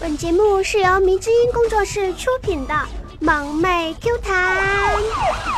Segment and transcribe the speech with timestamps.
[0.00, 2.72] 本节目是由迷之音工作室出品的
[3.20, 4.96] 《萌妹 Q 弹》，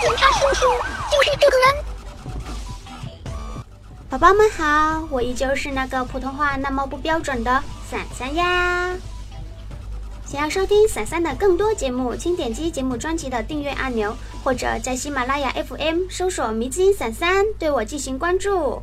[0.01, 0.67] 警察叔叔
[1.13, 1.85] 就是这个人。
[4.11, 8.91] 宝宝们好，我依旧是那个普通话那么不标准的伞伞呀。
[10.27, 14.13] 想要收听伞伞的更多节目，请点击节目专辑的订阅按钮，
[14.43, 18.83] 或者在喜马拉雅 FM 搜索“迷之音伞伞”对我进行关注。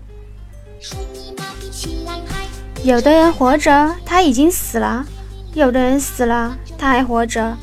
[2.81, 5.03] 有的人活着，他已经死了；
[5.53, 7.57] 有的人死了，他还活着。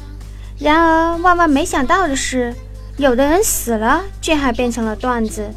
[0.58, 2.54] 然而，万万没想到的是，
[2.96, 5.50] 有的人死了，却还变成了段子，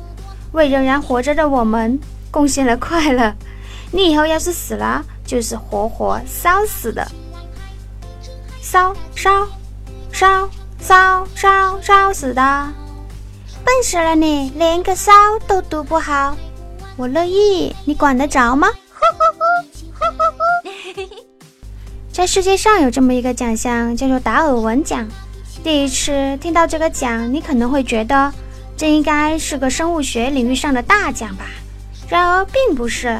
[0.51, 3.33] 为仍然活着的我们贡献了快乐。
[3.91, 7.07] 你以后要是死了，就是活活烧死的，
[8.61, 9.47] 烧烧
[10.11, 10.49] 烧
[10.83, 12.67] 烧烧烧死的。
[13.65, 15.11] 笨死了你，连个烧
[15.47, 16.35] 都读不好。
[16.97, 18.67] 我乐意，你管得着吗？
[18.67, 19.45] 呵呵呵。
[19.99, 20.38] 呵呵
[22.19, 25.07] 在世界上有这么一个奖项，叫做达尔文奖。
[25.63, 28.33] 第一次听到这个奖，你可能会觉得
[28.75, 31.45] 这应该是个生物学领域上的大奖吧？
[32.09, 33.17] 然而并不是，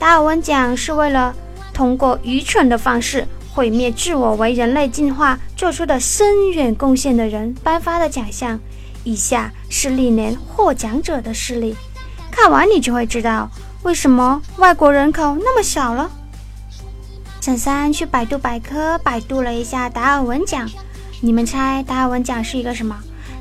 [0.00, 1.32] 达尔文奖是为了
[1.72, 8.58] 通过愚蠢的方式毁灭自我为人类进化做出的深远贡献的人颁发的奖项。
[9.04, 11.76] 以下是历年获奖者的事例。
[12.32, 13.48] 看完你就会知道
[13.84, 16.10] 为什么外国人口那么少了。
[17.40, 20.68] 珊珊去百度百科百度了一下达尔文奖，
[21.22, 22.94] 你们猜达尔文奖是一个什么？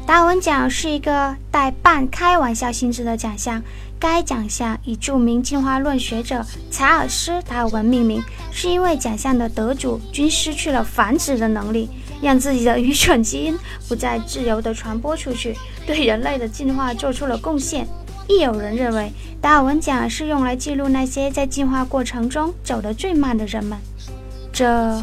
[0.07, 3.61] 达尔文奖是一个带半开玩笑性质的奖项，
[3.99, 11.89] 该奖项以著名进化论学者查尔斯·达尔文命名，是因为奖项的得主均失去了繁殖的能力，
[12.21, 13.57] 让自己的愚蠢基因
[13.89, 17.85] 不再自由地传播出去，对人类的进化做出了贡献。
[18.29, 23.75] 亦有人认为，达尔文奖是用来记录那些在进化过程中走得最慢的人们。
[24.53, 25.01] 这，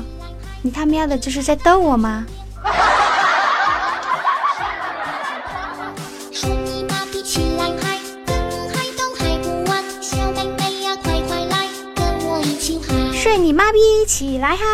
[0.62, 2.24] 你他喵的这是在逗我吗？
[13.12, 14.64] 睡你妈逼起来嗨！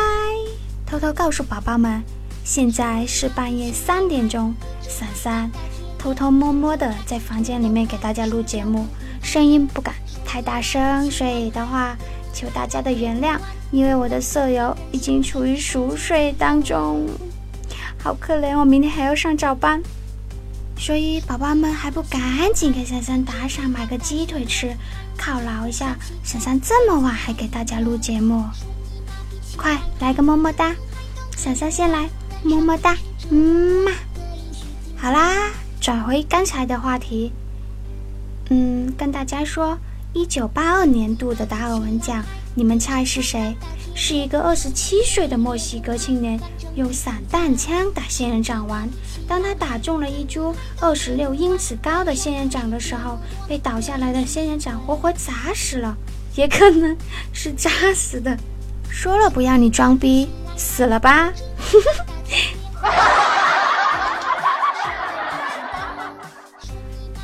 [0.86, 2.02] 偷偷告诉宝宝们，
[2.44, 4.54] 现在是半夜三点钟，
[4.86, 5.50] 闪闪。
[6.02, 8.86] 偷偷摸摸的在房间里面给大家录节目，
[9.22, 9.94] 声音不敢
[10.26, 11.96] 太大声，所以的话
[12.34, 13.38] 求大家的原谅，
[13.70, 17.06] 因为我的舍友已经处于熟睡当中，
[18.02, 19.80] 好可怜，我明天还要上早班，
[20.76, 22.20] 所以宝宝们还不赶
[22.52, 24.74] 紧给珊珊打赏，买个鸡腿吃，
[25.16, 28.42] 犒劳一下珊珊这么晚还给大家录节目，
[29.56, 30.74] 快来个么么哒，
[31.36, 32.08] 珊珊先来
[32.42, 32.96] 么么哒，
[33.30, 33.92] 嗯嘛，
[34.98, 35.52] 好啦。
[35.82, 37.32] 转回刚才的话题，
[38.50, 39.76] 嗯，跟大家说，
[40.12, 43.56] 一九八二年度的达尔文奖，你们猜是谁？
[43.92, 46.38] 是一个二十七岁的墨西哥青年
[46.76, 48.88] 用散弹枪打仙人掌玩，
[49.26, 53.18] 当他打中了一株二十六英尺高的仙人掌的时候，
[53.48, 55.96] 被倒下来的仙人掌活活砸死了，
[56.36, 56.96] 也可能
[57.32, 58.38] 是扎死的。
[58.88, 61.32] 说了不要你装逼，死了吧？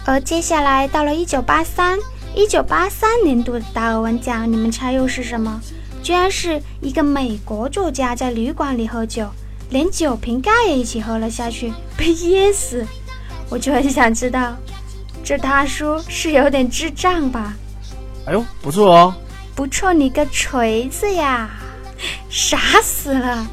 [0.08, 1.98] 而接下来到了一九八三，
[2.34, 5.60] 一九八三年度的达尔文奖，你们猜又是什么？
[6.02, 9.28] 居然是一个美国作家在旅馆里喝酒，
[9.69, 12.86] 连酒瓶盖也一起喝了下去， 被噎死。
[13.50, 14.56] 我就很想知道，
[15.22, 17.54] 这大叔是有点智障吧？
[18.25, 19.14] 哎呦，不错哦！
[19.54, 21.50] 不错你个锤子呀！
[22.30, 23.46] 傻死了。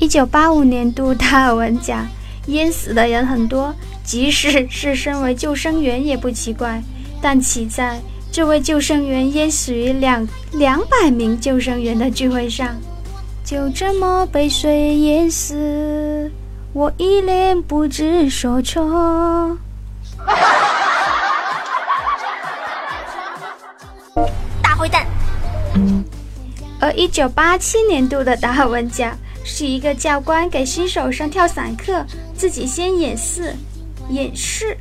[0.00, 2.06] 一九八五年度达尔文奖，
[2.46, 6.80] 淹死的人很多，即使是身为救生员也不奇怪。
[7.20, 8.00] 但奇在，
[8.30, 12.76] 这位救生员淹死于两两百名救生员的聚会上，
[13.44, 16.30] 就这么被水淹死，
[16.72, 19.58] 我一脸不知所措。
[24.62, 25.04] 大坏蛋。
[26.80, 29.12] 而一九八七年度的达尔文奖。
[29.48, 32.04] 是一个教官给新手上跳伞课，
[32.36, 33.54] 自己先演示、
[34.10, 34.76] 演示、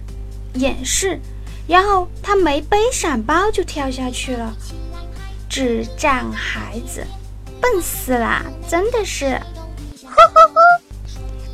[0.55, 1.17] 演示，
[1.65, 4.53] 然后他没背伞包就跳下去了。
[5.49, 7.01] 智障孩子，
[7.61, 8.45] 笨死啦！
[8.69, 9.39] 真的是。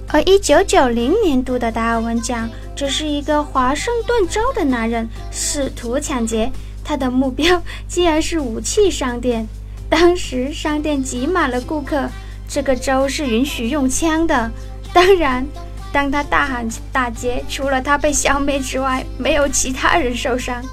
[0.08, 6.52] 而一九九零年度的达尔文奖，只是一个华盛顿州的男人试图抢劫，
[6.84, 9.48] 他的目标竟然是武器商店。
[9.88, 12.10] 当时商店挤满了顾客。
[12.54, 14.52] 这个州是允许用枪的，
[14.94, 15.44] 当然，
[15.92, 20.64] 当他大喊打劫，除了他被消灭之外，没有其他人受伤。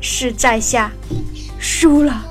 [0.00, 0.90] 是在下
[1.58, 2.24] 输了。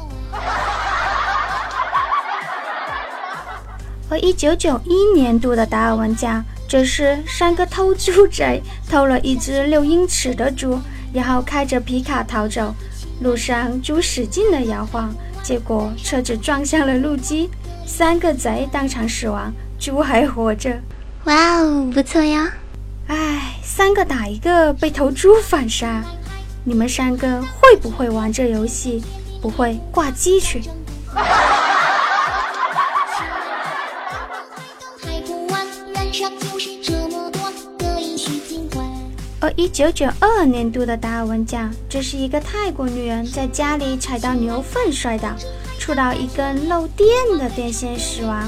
[4.10, 8.60] 和一九九一年度的达尔文奖，这是三个偷猪贼
[8.90, 10.80] 偷了一只六英尺的猪，
[11.14, 12.74] 然后开着皮卡逃走，
[13.22, 15.14] 路上猪使劲的摇晃，
[15.44, 17.52] 结果车子撞向了路基，
[17.90, 20.80] 三个贼当场死亡，猪还活着。
[21.24, 22.54] 哇哦，不错呀！
[23.08, 26.04] 唉，三个打一个，被头猪反杀。
[26.64, 29.04] 你们三个会不会玩这游戏？
[29.42, 30.62] 不会，挂机去。
[39.42, 45.30] 而一九九二年度的达尔文奖，这是一个泰国女人在家里踩到牛粪摔倒，
[45.90, 47.10] 触到一根漏电
[47.40, 48.48] 的电线死亡。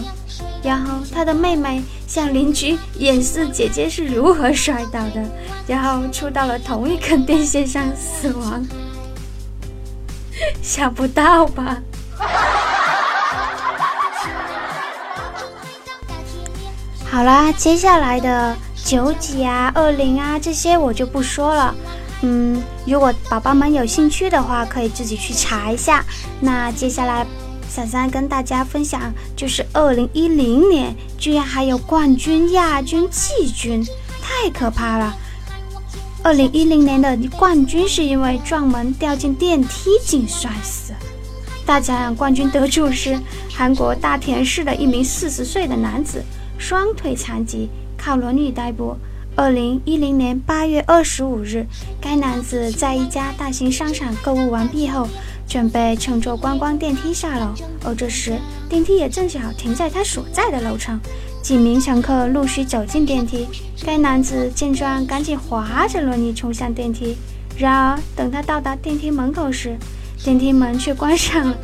[0.62, 5.26] 然后他的妹妹向邻居演示姐姐是如何摔倒的，
[5.66, 8.64] 然后触到了同一根电线上死亡。
[10.62, 11.80] 想不到吧？
[17.10, 18.56] 好啦，接下来的。
[18.84, 21.74] 九几啊，二零啊，这些我就不说了。
[22.22, 26.06] 嗯，如果宝宝们有兴趣的话，可以自己去查一下。
[26.40, 27.26] 那接下来，
[27.68, 33.84] 珊珊跟大家分享，就是二零一零年居然还有冠军、亚军、季军，
[34.22, 35.16] 太可怕了。
[36.24, 40.94] 二零一零年的冠军是因为撞门掉进电梯井摔死。
[41.66, 43.20] 大奖冠军得主是
[43.52, 46.24] 韩国大田市的一名四十岁的男子，
[46.60, 47.68] 双腿残疾。
[47.98, 48.96] 靠轮椅代步。
[49.42, 51.66] 二零一零年八月二十五日，
[52.00, 55.08] 该男子在一家大型商场购物完毕后，
[55.48, 57.48] 准备乘坐观光电梯下楼，
[57.84, 58.38] 而这时
[58.70, 61.00] 电梯也正巧停在他所在的楼层。
[61.42, 63.48] 几名乘客陆续走进电梯，
[63.84, 67.18] 该男子见状赶紧滑着轮椅冲向电梯。
[67.58, 69.76] 然而，等他到达电梯门口时，
[70.24, 71.58] 电梯门却关上了。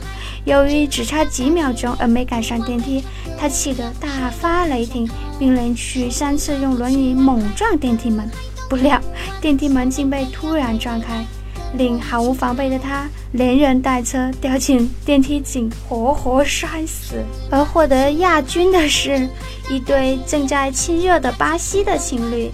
[0.48, 3.04] 由于只差几秒钟而没赶上电梯，
[3.38, 5.06] 他气得大发雷霆，
[5.38, 8.32] 并连续三次用轮椅猛撞电梯门。
[8.70, 8.98] 不料，
[9.42, 11.26] 电梯门竟被突然撞开，
[11.74, 17.22] 令毫无防备的他连人带车掉进电梯井，活活摔死。
[17.52, 19.28] 而获得亚军的是
[19.70, 22.50] 一对正在亲热的巴西的情侣，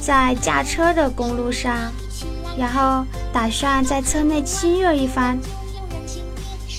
[0.00, 1.92] 在驾车的公路上。
[2.58, 5.38] 然后打算在车内亲热一番，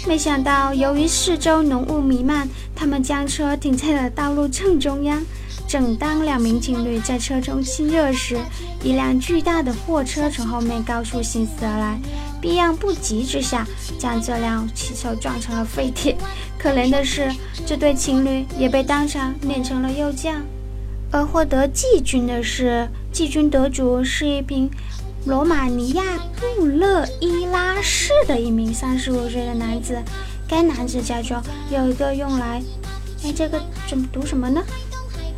[0.08, 5.22] 没想到由于四周浓雾弥漫，他们将车停在了道路正中央。
[5.68, 8.40] 正当两名情侣在车中亲热时，
[8.82, 12.00] 一辆巨大的货车从后面高速行驶而来，
[12.42, 13.68] 避让不及之下，
[14.00, 16.16] 将这辆汽车撞成了废铁。
[16.58, 17.32] 可怜的是，
[17.68, 20.42] 这对情侣也被当场碾成了肉酱。
[21.12, 24.70] 而获得季军的是，季军得主是一名。
[25.26, 26.04] 罗马尼亚
[26.38, 30.02] 布勒伊拉市的一名三十五岁的男子，
[30.48, 32.62] 该男子家中有一个用来……
[33.24, 34.64] 哎，这个怎么读什么呢？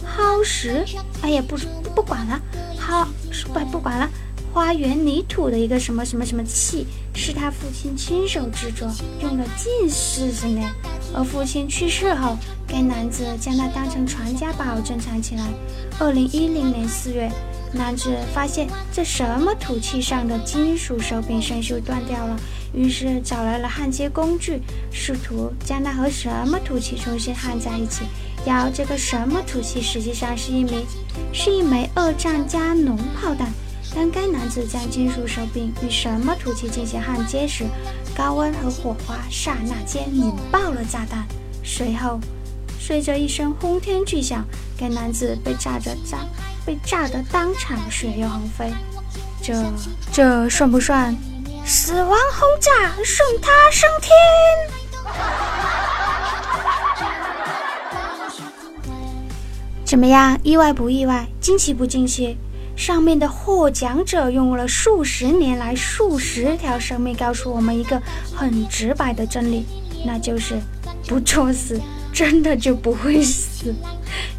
[0.05, 0.85] 夯实？
[1.23, 1.57] 哎呀，不
[1.95, 2.39] 不管了，
[2.77, 3.07] 好，
[3.51, 4.07] 不不管了。
[4.53, 6.85] 花园泥土的一个什么什么什么器，
[7.15, 8.87] 是他父亲亲手制作，
[9.21, 10.69] 用了近四十年。
[11.13, 12.37] 而父亲去世后，
[12.67, 15.47] 该男子将它当成传家宝珍藏起来。
[15.99, 17.31] 二零一零年四月。
[17.73, 22.37] 男子发现这什么土器上的金属手柄生锈断掉了，
[22.73, 28.03] 于是找来了焊接工具，试图将它和什么土器重新焊在一起。
[28.45, 30.85] 要这个什么土器实际上是一枚
[31.31, 33.51] 是一枚二战加农炮弹。
[33.93, 37.65] 当该男子将金属手柄与什么土器进行焊接时，
[38.15, 41.27] 高温和火花刹那间引爆了炸弹。
[41.63, 42.19] 随后，
[42.79, 44.45] 随着一声轰天巨响，
[44.77, 46.19] 该男子被炸着炸。
[46.65, 48.71] 被炸得当场血肉横飞，
[49.41, 49.53] 这
[50.11, 51.15] 这算不算
[51.65, 52.71] 死亡轰炸
[53.03, 54.11] 送他升天？
[59.83, 60.39] 怎么样？
[60.43, 61.27] 意外不意外？
[61.39, 62.37] 惊奇不惊奇？
[62.77, 68.01] 上面的获奖者用了数十年来数十条生命，告诉我们一个
[68.33, 69.65] 很直白的真理，
[70.05, 70.59] 那就是
[71.07, 71.79] 不作死。
[72.13, 73.73] 真的就不会死。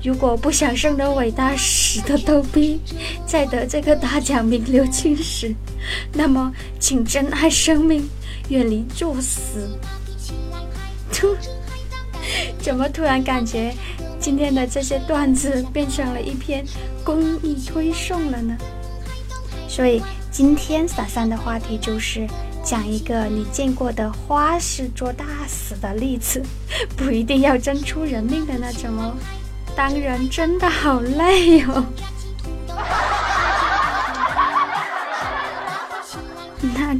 [0.04, 2.78] 如果不想生的伟大，死的逗逼，
[3.26, 5.54] 在得这个大奖名留青史，
[6.12, 8.07] 那么请珍爱生命，
[8.50, 9.71] 远离作死。
[11.11, 11.35] 突，
[12.61, 13.75] 怎么突然感觉
[14.21, 16.62] 今天的这些段子变成了一篇
[17.02, 18.54] 公益推送了呢？
[19.66, 22.28] 所以今天撒散的话题就是。
[22.64, 26.42] 讲一个你见过的花式做大死的例子，
[26.97, 29.14] 不一定要真出人命的那种哦。
[29.75, 31.85] 当人真的好累哦。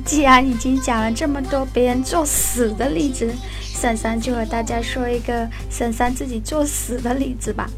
[0.05, 7.69] 既然已经讲了这么多别人作死的例子，珊珊就和大家说一个珊珊自己作死的例子吧。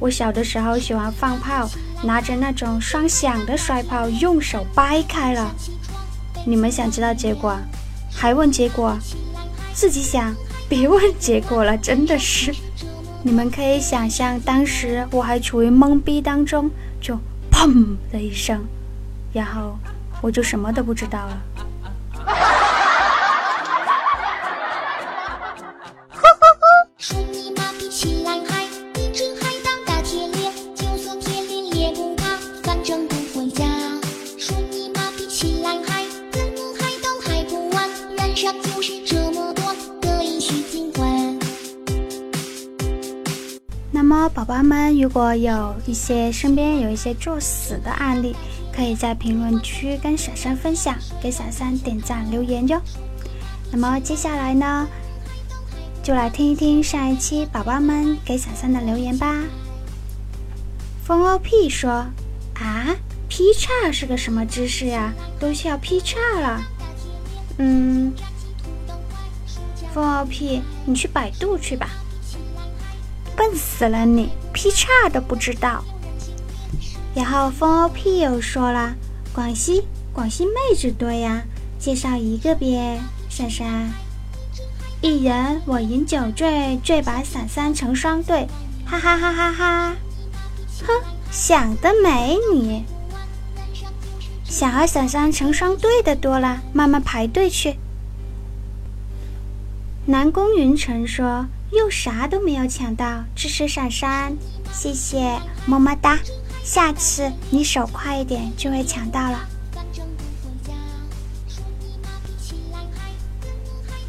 [0.00, 1.70] 我小的时候喜欢放炮，
[2.02, 5.54] 拿着那种双响的摔炮，用手掰开了。
[6.46, 7.56] 你们想知道结果？
[8.10, 8.96] 还问结果？
[9.72, 10.34] 自己想，
[10.68, 12.54] 别问结果了，真的是。
[13.22, 16.70] 你们可以想象，当时我还处于懵逼当中，
[17.00, 17.18] 就
[17.50, 18.62] 砰的一声，
[19.32, 19.78] 然后
[20.20, 21.42] 我就什么都不知道了。
[44.34, 48.34] 宝宝们，如果有一些身边有一些作死的案例，
[48.72, 52.80] 可以在评论区跟小三分享，给小三点赞留言哟。
[53.70, 54.86] 那么接下来呢，
[56.02, 59.42] 就来听一听上一期宝宝们给小三的留言吧。
[61.04, 62.06] 风 OP 说
[62.60, 62.96] ：“啊，
[63.28, 65.12] 劈叉是个什么知识呀？
[65.38, 66.62] 都需要劈叉了。”
[67.58, 68.12] 嗯，
[69.92, 71.90] 风 OP，你去百度去吧。
[73.36, 75.84] 笨死了你，劈叉都不知道。
[77.14, 78.94] 然后风 OP 又说了，
[79.32, 81.42] 广西广西妹子多呀，
[81.78, 83.90] 介绍一个呗，珊珊。
[85.00, 88.46] 一人我饮酒醉，醉把伞三成双对，
[88.86, 89.96] 哈哈哈哈哈！
[90.86, 92.84] 哼，想得美你！
[94.44, 97.76] 想和伞三成双对的多了，慢慢排队去。
[100.06, 101.46] 南宫云晨说。
[101.72, 104.32] 又啥都没有抢到，支持闪闪，
[104.72, 106.20] 谢谢，么么哒！
[106.62, 109.40] 下次你手快一点就会抢到了。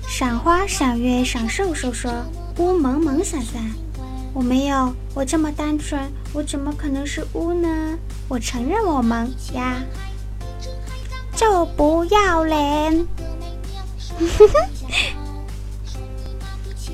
[0.08, 2.12] 赏花、赏月、赏瘦瘦说
[2.60, 3.64] ：“乌蒙蒙闪闪，
[4.32, 6.00] 我没有，我这么单纯，
[6.34, 7.98] 我怎么可能是乌呢？
[8.28, 9.82] 我承认我萌呀，
[11.36, 13.08] 就不要脸。”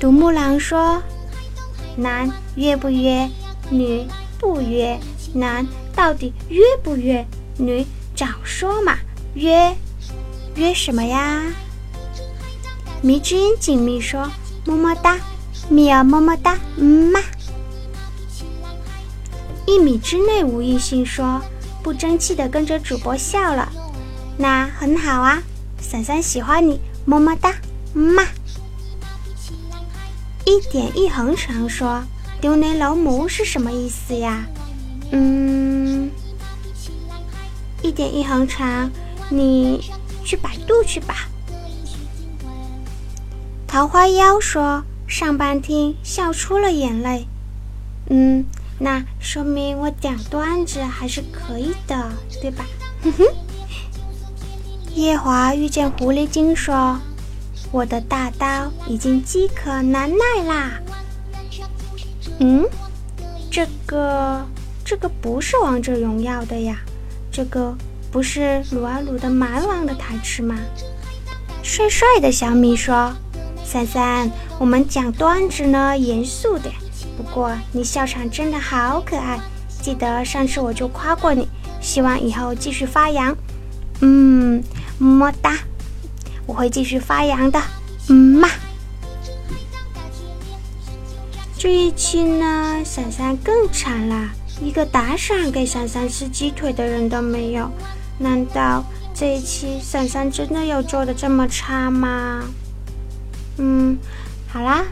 [0.02, 1.00] 独木狼说
[1.94, 3.30] ：“男约不约？
[3.70, 4.04] 女
[4.36, 4.98] 不约？
[5.32, 7.24] 男到底约不约？
[7.56, 8.98] 女早说嘛！
[9.34, 9.72] 约
[10.56, 11.44] 约什么呀？”
[13.00, 14.28] 迷之音锦觅说
[14.66, 15.20] ：“么么哒，
[15.68, 17.20] 米儿么么哒，嗯嘛。”
[19.66, 21.40] 一米之内无异性说
[21.80, 23.70] ：“不争气的跟着主播笑了，
[24.36, 25.40] 那很好啊，
[25.80, 27.54] 伞伞喜欢你，么么哒，
[27.94, 28.24] 嗯嘛。”
[30.52, 32.02] 一点一横长说
[32.38, 34.44] ：“丢你老母是什么意思呀？”
[35.10, 36.10] 嗯，
[37.80, 38.90] 一点一横长，
[39.30, 39.82] 你
[40.22, 41.26] 去百度去吧。
[43.66, 47.26] 桃花妖说：“上半听笑出了眼泪。”
[48.10, 48.44] 嗯，
[48.78, 52.66] 那说明我讲段子还是可以的，对吧？
[53.02, 53.24] 哼哼。
[54.94, 57.00] 夜华遇见狐狸精说。
[57.72, 60.72] 我的大刀已经饥渴难耐啦。
[62.38, 62.64] 嗯，
[63.50, 64.46] 这个
[64.84, 66.76] 这个不是王者荣耀的呀，
[67.32, 67.74] 这个
[68.10, 70.56] 不是撸啊撸的蛮王的台词吗？
[71.62, 73.10] 帅帅的小米说
[73.64, 76.74] ：“三三，我们讲段子呢，严肃点。
[77.16, 79.40] 不过你笑场真的好可爱，
[79.80, 81.48] 记得上次我就夸过你，
[81.80, 83.34] 希望以后继续发扬。
[84.00, 84.62] 嗯，
[84.98, 85.56] 么么哒。”
[86.52, 87.58] 我会继续发扬的，
[88.10, 88.46] 嗯嘛。
[91.56, 94.28] 这一期呢，闪闪更惨了，
[94.60, 97.70] 一个打赏给闪闪吃鸡腿的人都没有。
[98.18, 102.42] 难道这一期闪闪真的有做的这么差吗？
[103.56, 103.96] 嗯，
[104.46, 104.84] 好啦，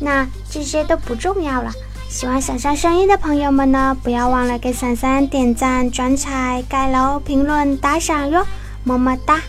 [0.00, 1.72] 那这些都不重要了。
[2.10, 8.46] 喜欢闪闪声音的朋友们呢，不要忘了给闪闪点赞、转采、盖楼、评论、打赏哟，
[8.84, 9.40] 么么哒。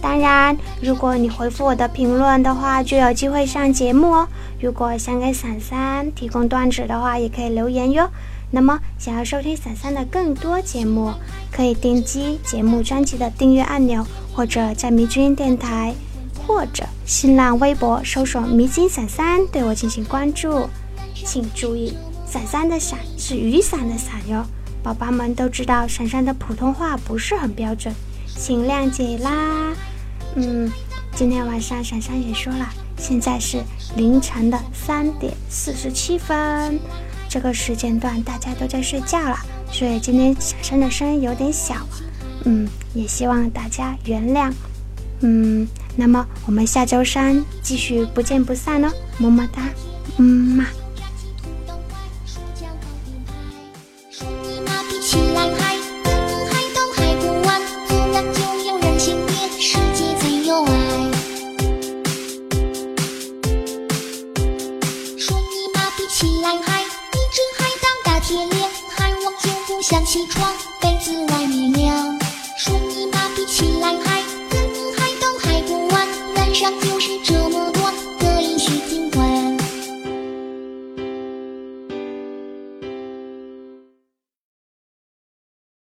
[0.00, 4.28] 当然，如果你回复我的评论的话，就有机会上节目哦。
[4.60, 8.08] 如果想给伞伞提供段子的话，也可以留言哟。
[8.50, 11.12] 那么，想要收听伞伞的更多节目，
[11.50, 15.92] 可以点击节目专辑的订阅按钮，或者在迷之音电台
[16.46, 20.68] 或者新浪微博搜索“迷津伞伞”对我进行关注。
[21.14, 24.44] 请注意，伞伞的伞是雨伞的伞哟。
[24.82, 27.92] 宝宝们都知道，伞伞的普通话不是很标准，
[28.38, 29.74] 请谅解啦。
[30.34, 30.70] 嗯，
[31.14, 33.62] 今天晚上闪闪也说了，现在是
[33.96, 36.78] 凌晨的三点四十七分，
[37.28, 39.36] 这个时间段大家都在睡觉了，
[39.72, 41.74] 所以今天闪闪的声音有点小。
[42.44, 44.52] 嗯，也希望大家原谅。
[45.20, 45.66] 嗯，
[45.96, 49.62] 那么我们下周三继续不见不散哦，么么哒，
[50.18, 50.66] 嗯嘛。